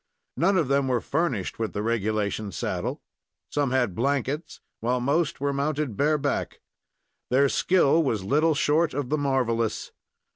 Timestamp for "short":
8.55-8.95